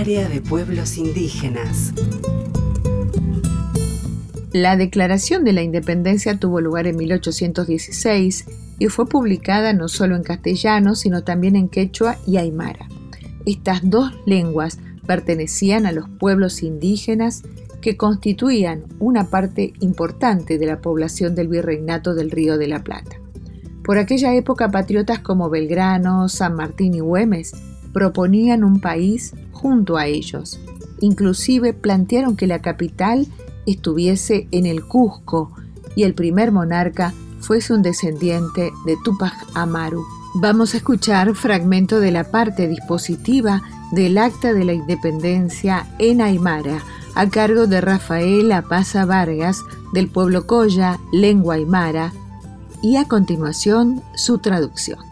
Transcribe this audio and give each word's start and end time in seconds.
Área 0.00 0.30
de 0.30 0.40
Pueblos 0.40 0.96
Indígenas. 0.96 1.92
La 4.50 4.78
Declaración 4.78 5.44
de 5.44 5.52
la 5.52 5.60
Independencia 5.60 6.38
tuvo 6.38 6.62
lugar 6.62 6.86
en 6.86 6.96
1816 6.96 8.46
y 8.78 8.86
fue 8.86 9.06
publicada 9.06 9.74
no 9.74 9.88
solo 9.88 10.16
en 10.16 10.22
castellano, 10.22 10.94
sino 10.94 11.22
también 11.22 11.54
en 11.54 11.68
quechua 11.68 12.16
y 12.26 12.38
aymara. 12.38 12.88
Estas 13.44 13.82
dos 13.82 14.10
lenguas 14.24 14.78
pertenecían 15.06 15.84
a 15.84 15.92
los 15.92 16.08
pueblos 16.08 16.62
indígenas 16.62 17.42
que 17.82 17.98
constituían 17.98 18.84
una 19.00 19.28
parte 19.28 19.74
importante 19.80 20.56
de 20.56 20.64
la 20.64 20.80
población 20.80 21.34
del 21.34 21.48
virreinato 21.48 22.14
del 22.14 22.30
Río 22.30 22.56
de 22.56 22.68
la 22.68 22.82
Plata. 22.82 23.16
Por 23.84 23.98
aquella 23.98 24.34
época, 24.34 24.70
patriotas 24.70 25.18
como 25.18 25.50
Belgrano, 25.50 26.30
San 26.30 26.54
Martín 26.54 26.94
y 26.94 27.00
Güemes 27.00 27.52
proponían 27.92 28.64
un 28.64 28.80
país 28.80 29.34
junto 29.52 29.96
a 29.96 30.06
ellos. 30.06 30.60
Inclusive 31.00 31.72
plantearon 31.72 32.36
que 32.36 32.46
la 32.46 32.60
capital 32.60 33.26
estuviese 33.66 34.48
en 34.50 34.66
el 34.66 34.84
Cusco 34.84 35.52
y 35.96 36.04
el 36.04 36.14
primer 36.14 36.52
monarca 36.52 37.12
fuese 37.40 37.72
un 37.72 37.82
descendiente 37.82 38.70
de 38.86 38.96
Tupac 39.04 39.34
Amaru. 39.54 40.04
Vamos 40.34 40.74
a 40.74 40.76
escuchar 40.76 41.34
fragmento 41.34 42.00
de 42.00 42.12
la 42.12 42.30
parte 42.30 42.68
dispositiva 42.68 43.62
del 43.92 44.18
Acta 44.18 44.52
de 44.52 44.64
la 44.64 44.72
Independencia 44.72 45.86
en 45.98 46.20
Aymara, 46.20 46.82
a 47.14 47.28
cargo 47.28 47.66
de 47.66 47.80
Rafael 47.80 48.52
Apaza 48.52 49.04
Vargas, 49.04 49.64
del 49.92 50.08
pueblo 50.08 50.46
Coya, 50.46 51.00
lengua 51.12 51.54
aymara, 51.56 52.12
y 52.82 52.96
a 52.96 53.06
continuación 53.06 54.02
su 54.14 54.38
traducción. 54.38 55.09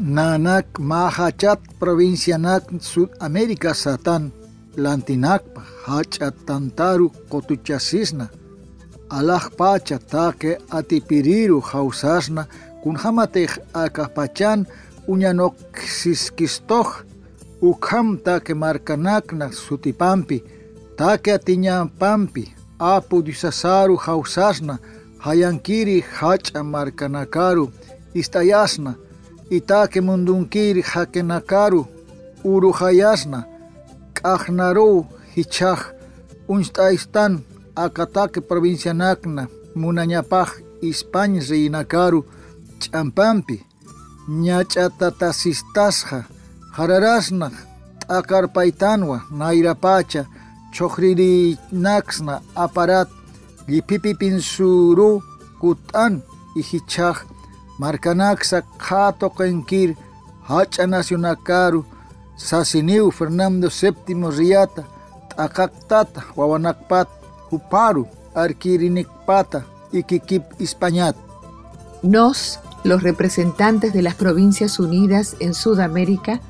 Nanak 0.00 0.80
Mahachat 0.80 1.60
provincianak 1.78 2.64
Sudamérica 2.80 3.76
Satán, 3.76 4.32
Lantinakpa, 4.76 5.60
Hachatantaru 5.84 7.12
Kotuchasisna, 7.28 8.30
Alaj 9.10 9.52
Pacha 9.58 9.98
Take 9.98 10.56
Atipiriru 10.72 11.60
Hausasna, 11.60 12.48
Kunhamatej 12.82 13.60
Akapachan, 13.74 14.66
Uñanoxiskistoj, 15.06 17.04
Ukham 17.60 18.16
Take 18.24 18.54
Markanakna 18.54 19.52
Sutipampi, 19.52 20.42
Take 20.96 21.36
Atiñampampi, 21.36 22.48
Apu 22.80 23.20
Disasaru 23.22 23.98
Hausasna, 23.98 24.78
Hayankiri 25.18 26.00
hacha 26.00 26.64
markanakaru 26.64 27.70
istayasna 28.14 28.96
itake 29.50 30.00
mundunkiri 30.00 30.82
hakenakaru 30.82 31.82
uruhayasna 32.44 33.40
k'aqnaru 34.16 35.06
hichaj 35.34 35.80
unstaistan 36.48 37.32
akatake 37.84 38.40
provincianakna 38.48 39.42
munañapaj 39.80 40.48
España 40.90 41.40
reinakaru 41.50 42.20
ch'ampampi 42.80 43.56
ñach'atatasistasqa 44.44 46.18
hararasna 46.76 47.46
t'akarpaytanwa 48.00 49.16
nayrapacha 49.38 50.22
choqririnaksna 50.74 52.34
aparat 52.64 53.08
llipipi 53.68 54.12
pinsuru 54.20 55.10
kut'an 55.60 56.12
ihichaj 56.60 57.16
markanaksa 57.80 58.58
qhatoqenkir 58.84 59.96
hacha 60.48 60.86
nacionakaru 60.86 61.80
sasiniu 62.36 63.10
Fernando 63.10 63.68
VII 63.68 64.30
Riata 64.38 64.82
t'aqaqtata 65.30 66.20
wawanakpat 66.36 67.08
huparu 67.50 68.04
arquirinikpata 68.34 69.64
ikikip 69.92 70.44
Españat. 70.60 71.16
Nos, 72.02 72.60
los 72.84 73.02
representantes 73.02 73.92
de 73.92 74.02
las 74.02 74.14
Provincias 74.14 74.78
Unidas 74.78 75.36
en 75.40 75.54
Sudamérica, 75.54 76.40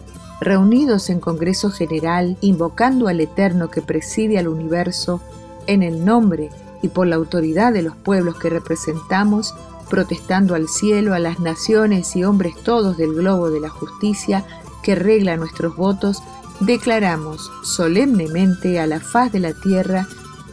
reunidos 0.41 1.11
en 1.11 1.21
Congreso 1.21 1.71
General, 1.71 2.37
invocando 2.41 3.09
al 3.09 3.21
Eterno 3.21 3.71
que 3.71 3.83
preside 3.83 4.39
al 4.39 4.49
universo, 4.49 5.21
en 5.67 5.83
el 5.83 6.05
nombre 6.05 6.51
y 6.83 6.89
por 6.89 7.07
la 7.07 7.17
autoridad 7.17 7.73
de 7.73 7.83
los 7.83 7.97
pueblos 7.97 8.39
que 8.39 8.51
representamos, 8.51 9.55
protestando 9.91 10.55
al 10.55 10.69
cielo, 10.69 11.13
a 11.13 11.19
las 11.19 11.41
naciones 11.41 12.17
y 12.17 12.25
hombres 12.25 12.55
todos 12.65 12.97
del 12.97 13.13
globo 13.13 13.51
de 13.51 13.61
la 13.61 13.69
justicia 13.69 14.47
que 14.83 14.95
regla 14.95 15.37
nuestros 15.37 15.77
votos, 15.77 16.23
declaramos 16.61 17.51
solemnemente 17.63 18.81
a 18.81 18.87
la 18.87 19.01
faz 19.01 19.33
de 19.33 19.41
la 19.41 19.53
tierra 19.53 20.07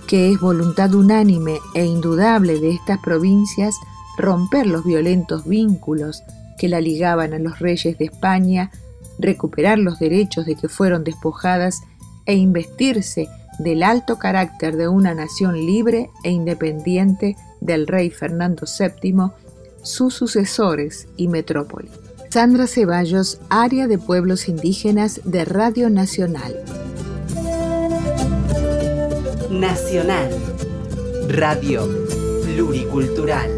que 0.07 0.31
es 0.31 0.39
voluntad 0.39 0.93
unánime 0.93 1.59
e 1.73 1.85
indudable 1.85 2.59
de 2.59 2.71
estas 2.71 2.99
provincias 2.99 3.75
romper 4.17 4.65
los 4.65 4.83
violentos 4.83 5.45
vínculos 5.45 6.23
que 6.57 6.67
la 6.67 6.81
ligaban 6.81 7.33
a 7.33 7.39
los 7.39 7.59
reyes 7.59 7.97
de 7.97 8.05
España, 8.05 8.71
recuperar 9.19 9.77
los 9.77 9.99
derechos 9.99 10.45
de 10.45 10.55
que 10.55 10.69
fueron 10.69 11.03
despojadas 11.03 11.83
e 12.25 12.35
investirse 12.35 13.27
del 13.59 13.83
alto 13.83 14.17
carácter 14.17 14.75
de 14.75 14.87
una 14.87 15.13
nación 15.13 15.55
libre 15.55 16.09
e 16.23 16.31
independiente 16.31 17.35
del 17.61 17.87
rey 17.87 18.09
Fernando 18.09 18.65
VII, 18.65 19.31
sus 19.81 20.13
sucesores 20.13 21.07
y 21.17 21.27
metrópoli. 21.27 21.89
Sandra 22.29 22.67
Ceballos, 22.67 23.39
Área 23.49 23.87
de 23.87 23.97
Pueblos 23.97 24.49
Indígenas 24.49 25.21
de 25.23 25.45
Radio 25.45 25.89
Nacional. 25.89 26.63
Nacional. 29.49 30.29
Radio 31.29 31.87
Pluricultural. 32.43 33.49